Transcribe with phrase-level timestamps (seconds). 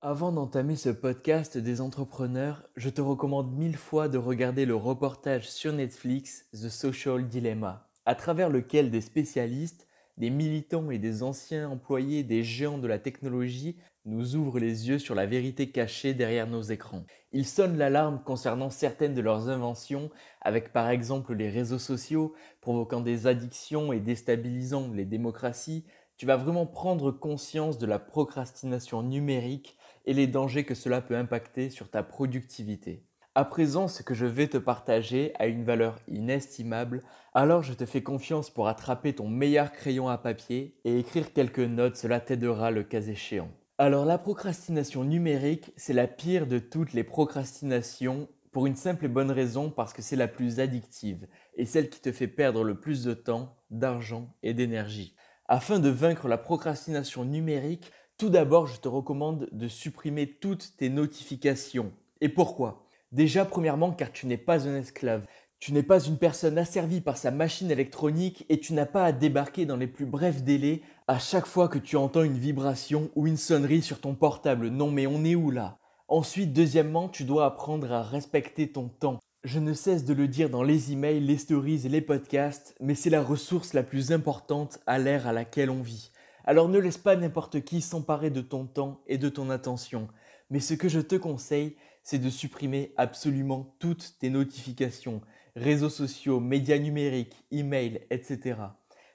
[0.00, 5.50] Avant d'entamer ce podcast des entrepreneurs, je te recommande mille fois de regarder le reportage
[5.50, 11.68] sur Netflix The Social Dilemma, à travers lequel des spécialistes, des militants et des anciens
[11.68, 16.46] employés des géants de la technologie nous ouvrent les yeux sur la vérité cachée derrière
[16.46, 17.04] nos écrans.
[17.32, 20.10] Ils sonnent l'alarme concernant certaines de leurs inventions,
[20.40, 25.84] avec par exemple les réseaux sociaux, provoquant des addictions et déstabilisant les démocraties.
[26.16, 29.76] Tu vas vraiment prendre conscience de la procrastination numérique
[30.08, 33.04] et les dangers que cela peut impacter sur ta productivité.
[33.34, 37.02] À présent, ce que je vais te partager a une valeur inestimable,
[37.34, 41.58] alors je te fais confiance pour attraper ton meilleur crayon à papier et écrire quelques
[41.58, 43.50] notes, cela t'aidera le cas échéant.
[43.76, 49.08] Alors la procrastination numérique, c'est la pire de toutes les procrastinations pour une simple et
[49.08, 52.80] bonne raison parce que c'est la plus addictive et celle qui te fait perdre le
[52.80, 55.14] plus de temps, d'argent et d'énergie.
[55.46, 60.90] Afin de vaincre la procrastination numérique, tout d'abord, je te recommande de supprimer toutes tes
[60.90, 61.92] notifications.
[62.20, 62.84] Et pourquoi?
[63.12, 65.24] Déjà, premièrement, car tu n'es pas un esclave.
[65.60, 69.12] Tu n'es pas une personne asservie par sa machine électronique et tu n'as pas à
[69.12, 73.28] débarquer dans les plus brefs délais à chaque fois que tu entends une vibration ou
[73.28, 74.68] une sonnerie sur ton portable.
[74.68, 75.78] Non mais on est où là?
[76.08, 79.20] Ensuite, deuxièmement, tu dois apprendre à respecter ton temps.
[79.44, 82.94] Je ne cesse de le dire dans les emails, les stories et les podcasts, mais
[82.94, 86.10] c'est la ressource la plus importante à l'ère à laquelle on vit.
[86.48, 90.08] Alors ne laisse pas n'importe qui s'emparer de ton temps et de ton attention.
[90.48, 95.20] Mais ce que je te conseille, c'est de supprimer absolument toutes tes notifications,
[95.56, 98.60] réseaux sociaux, médias numériques, emails, etc.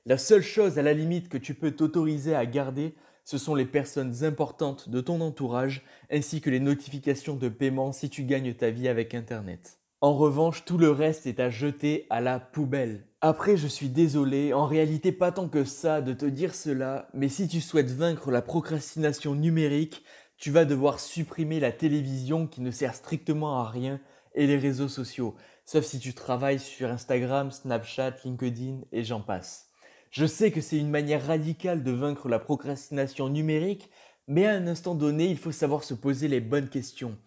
[0.05, 2.93] La seule chose à la limite que tu peux t'autoriser à garder,
[3.25, 8.11] ce sont les personnes importantes de ton entourage ainsi que les notifications de paiement si
[8.11, 9.79] tu gagnes ta vie avec Internet.
[10.01, 13.07] En revanche, tout le reste est à jeter à la poubelle.
[13.25, 17.29] Après, je suis désolé, en réalité pas tant que ça de te dire cela, mais
[17.29, 20.03] si tu souhaites vaincre la procrastination numérique,
[20.37, 24.01] tu vas devoir supprimer la télévision qui ne sert strictement à rien
[24.35, 29.69] et les réseaux sociaux, sauf si tu travailles sur Instagram, Snapchat, LinkedIn et j'en passe.
[30.11, 33.89] Je sais que c'est une manière radicale de vaincre la procrastination numérique,
[34.27, 37.17] mais à un instant donné, il faut savoir se poser les bonnes questions.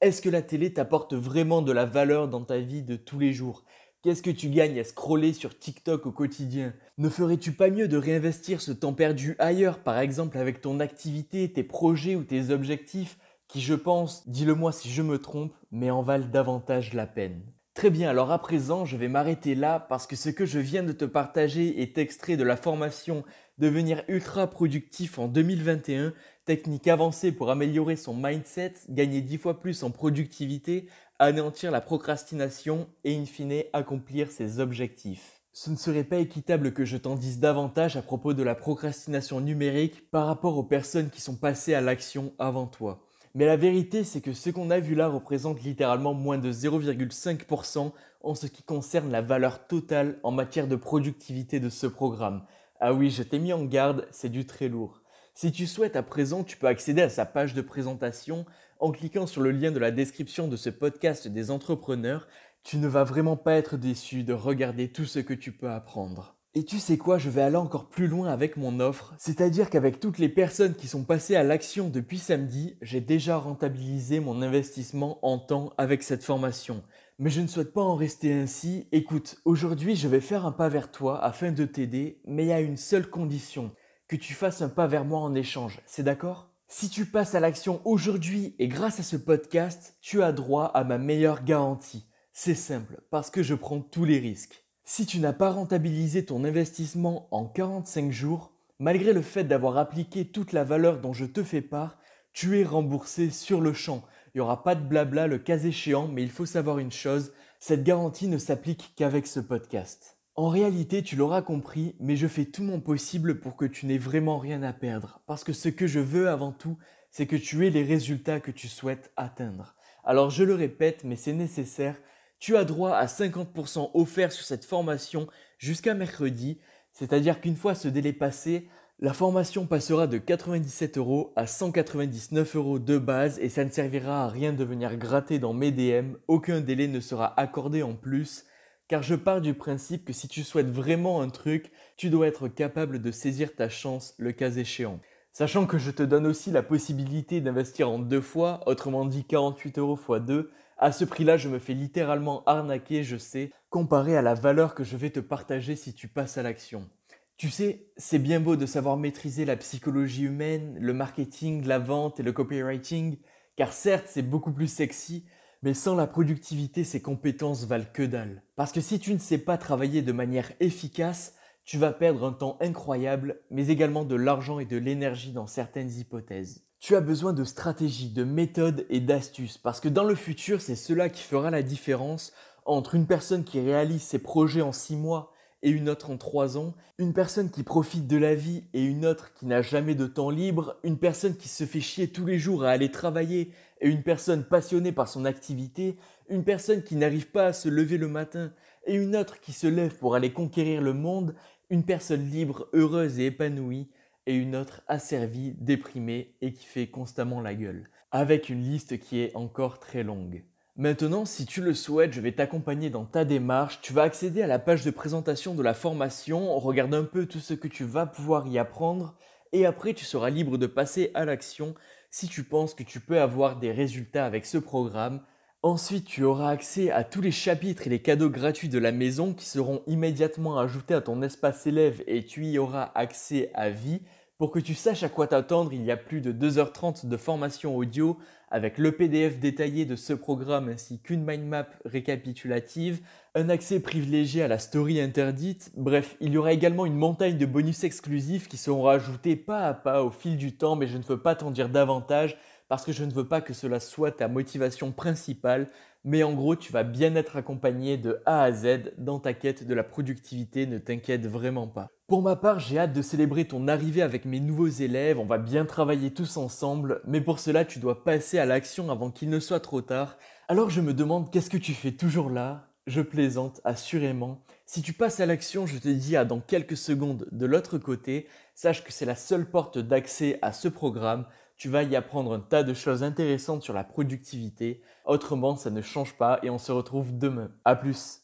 [0.00, 3.32] Est-ce que la télé t'apporte vraiment de la valeur dans ta vie de tous les
[3.32, 3.64] jours?
[4.04, 6.74] Qu'est-ce que tu gagnes à scroller sur TikTok au quotidien?
[6.98, 11.50] Ne ferais-tu pas mieux de réinvestir ce temps perdu ailleurs, par exemple avec ton activité,
[11.50, 13.16] tes projets ou tes objectifs,
[13.48, 17.40] qui je pense, dis-le moi si je me trompe, mais en valent davantage la peine?
[17.72, 20.82] Très bien, alors à présent, je vais m'arrêter là parce que ce que je viens
[20.82, 23.24] de te partager est extrait de la formation
[23.58, 26.12] Devenir ultra productif en 2021
[26.44, 30.88] technique avancée pour améliorer son mindset, gagner 10 fois plus en productivité,
[31.18, 35.40] anéantir la procrastination et in fine accomplir ses objectifs.
[35.52, 39.40] Ce ne serait pas équitable que je t'en dise davantage à propos de la procrastination
[39.40, 43.06] numérique par rapport aux personnes qui sont passées à l'action avant toi.
[43.36, 47.92] Mais la vérité, c'est que ce qu'on a vu là représente littéralement moins de 0,5%
[48.22, 52.44] en ce qui concerne la valeur totale en matière de productivité de ce programme.
[52.80, 55.02] Ah oui, je t'ai mis en garde, c'est du très lourd.
[55.34, 58.46] Si tu souhaites à présent, tu peux accéder à sa page de présentation
[58.78, 62.28] en cliquant sur le lien de la description de ce podcast des entrepreneurs.
[62.62, 66.34] Tu ne vas vraiment pas être déçu de regarder tout ce que tu peux apprendre.
[66.56, 69.98] Et tu sais quoi, je vais aller encore plus loin avec mon offre, c'est-à-dire qu'avec
[69.98, 75.18] toutes les personnes qui sont passées à l'action depuis samedi, j'ai déjà rentabilisé mon investissement
[75.26, 76.84] en temps avec cette formation.
[77.18, 78.86] Mais je ne souhaite pas en rester ainsi.
[78.92, 82.52] Écoute, aujourd'hui je vais faire un pas vers toi afin de t'aider, mais il y
[82.52, 83.72] a une seule condition
[84.06, 85.80] que tu fasses un pas vers moi en échange.
[85.86, 86.53] C'est d'accord?
[86.76, 90.82] Si tu passes à l'action aujourd'hui et grâce à ce podcast, tu as droit à
[90.82, 92.04] ma meilleure garantie.
[92.32, 94.64] C'est simple, parce que je prends tous les risques.
[94.84, 100.24] Si tu n'as pas rentabilisé ton investissement en 45 jours, malgré le fait d'avoir appliqué
[100.24, 101.96] toute la valeur dont je te fais part,
[102.32, 104.02] tu es remboursé sur le champ.
[104.34, 107.32] Il n'y aura pas de blabla le cas échéant, mais il faut savoir une chose,
[107.60, 110.13] cette garantie ne s'applique qu'avec ce podcast.
[110.36, 113.98] En réalité, tu l'auras compris, mais je fais tout mon possible pour que tu n'aies
[113.98, 115.20] vraiment rien à perdre.
[115.26, 116.76] Parce que ce que je veux avant tout,
[117.12, 119.76] c'est que tu aies les résultats que tu souhaites atteindre.
[120.02, 121.94] Alors je le répète, mais c'est nécessaire.
[122.40, 125.28] Tu as droit à 50% offert sur cette formation
[125.58, 126.58] jusqu'à mercredi.
[126.92, 132.78] C'est-à-dire qu'une fois ce délai passé, la formation passera de 97 euros à 199 euros
[132.80, 136.14] de base et ça ne servira à rien de venir gratter dans mes DM.
[136.26, 138.46] Aucun délai ne sera accordé en plus
[138.88, 142.48] car je pars du principe que si tu souhaites vraiment un truc, tu dois être
[142.48, 145.00] capable de saisir ta chance le cas échéant.
[145.32, 149.78] Sachant que je te donne aussi la possibilité d'investir en deux fois, autrement dit 48
[149.78, 154.22] euros x 2, à ce prix-là, je me fais littéralement arnaquer, je sais, comparé à
[154.22, 156.88] la valeur que je vais te partager si tu passes à l'action.
[157.36, 162.20] Tu sais, c'est bien beau de savoir maîtriser la psychologie humaine, le marketing, la vente
[162.20, 163.18] et le copywriting,
[163.56, 165.24] car certes c'est beaucoup plus sexy,
[165.64, 168.42] mais sans la productivité ces compétences valent que dalle.
[168.54, 171.34] Parce que si tu ne sais pas travailler de manière efficace,
[171.64, 175.90] tu vas perdre un temps incroyable, mais également de l'argent et de l'énergie dans certaines
[175.90, 176.66] hypothèses.
[176.80, 180.76] Tu as besoin de stratégies, de méthodes et d'astuces, parce que dans le futur, c'est
[180.76, 182.34] cela qui fera la différence
[182.66, 185.32] entre une personne qui réalise ses projets en 6 mois
[185.62, 189.06] et une autre en trois ans, une personne qui profite de la vie et une
[189.06, 192.38] autre qui n'a jamais de temps libre, une personne qui se fait chier tous les
[192.38, 193.50] jours à aller travailler
[193.84, 195.98] et une personne passionnée par son activité,
[196.30, 198.50] une personne qui n'arrive pas à se lever le matin
[198.86, 201.34] et une autre qui se lève pour aller conquérir le monde,
[201.68, 203.90] une personne libre, heureuse et épanouie
[204.26, 209.20] et une autre asservie, déprimée et qui fait constamment la gueule, avec une liste qui
[209.20, 210.44] est encore très longue.
[210.76, 213.80] Maintenant, si tu le souhaites, je vais t'accompagner dans ta démarche.
[213.82, 217.38] Tu vas accéder à la page de présentation de la formation, regarde un peu tout
[217.38, 219.14] ce que tu vas pouvoir y apprendre,
[219.52, 221.74] et après tu seras libre de passer à l'action
[222.14, 225.20] si tu penses que tu peux avoir des résultats avec ce programme.
[225.64, 229.34] Ensuite, tu auras accès à tous les chapitres et les cadeaux gratuits de la maison
[229.34, 234.00] qui seront immédiatement ajoutés à ton espace élève et tu y auras accès à vie.
[234.36, 237.76] Pour que tu saches à quoi t'attendre, il y a plus de 2h30 de formation
[237.76, 238.18] audio
[238.50, 243.00] avec le PDF détaillé de ce programme ainsi qu'une mind map récapitulative,
[243.36, 247.46] un accès privilégié à la story interdite, bref, il y aura également une montagne de
[247.46, 251.04] bonus exclusifs qui seront rajoutés pas à pas au fil du temps, mais je ne
[251.04, 252.36] veux pas t'en dire davantage
[252.68, 255.70] parce que je ne veux pas que cela soit ta motivation principale,
[256.02, 259.64] mais en gros, tu vas bien être accompagné de A à Z dans ta quête
[259.64, 261.93] de la productivité, ne t'inquiète vraiment pas.
[262.06, 265.38] Pour ma part, j'ai hâte de célébrer ton arrivée avec mes nouveaux élèves, on va
[265.38, 269.40] bien travailler tous ensemble, mais pour cela, tu dois passer à l'action avant qu'il ne
[269.40, 270.18] soit trop tard.
[270.48, 272.68] Alors je me demande qu'est-ce que tu fais toujours là?
[272.86, 274.42] Je plaisante, assurément.
[274.66, 278.28] Si tu passes à l'action, je te dis à dans quelques secondes de l'autre côté,
[278.54, 281.24] sache que c'est la seule porte d'accès à ce programme
[281.56, 284.82] tu vas y apprendre un tas de choses intéressantes sur la productivité.
[285.04, 287.52] Autrement, ça ne change pas et on se retrouve demain.
[287.64, 288.23] A plus